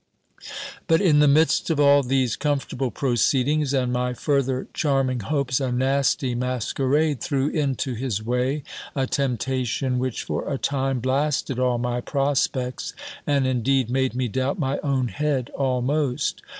But 0.87 0.99
in 0.99 1.19
the 1.19 1.27
midst 1.27 1.69
of 1.69 1.79
all 1.79 2.01
these 2.01 2.35
comfortable 2.35 2.89
proceedings, 2.89 3.71
and 3.71 3.93
my 3.93 4.15
further 4.15 4.65
charming 4.73 5.19
hopes, 5.19 5.59
a 5.59 5.71
nasty 5.71 6.33
masquerade 6.33 7.21
threw 7.21 7.49
into 7.49 7.93
his 7.93 8.25
way 8.25 8.63
a 8.95 9.05
temptation, 9.05 9.99
which 9.99 10.23
for 10.23 10.51
a 10.51 10.57
time 10.57 11.01
blasted 11.01 11.59
all 11.59 11.77
my 11.77 12.01
prospects, 12.01 12.95
and 13.27 13.45
indeed 13.45 13.91
made 13.91 14.15
me 14.15 14.27
doubt 14.27 14.57
my 14.57 14.79
own 14.79 15.09
head 15.09 15.51
almost. 15.51 16.41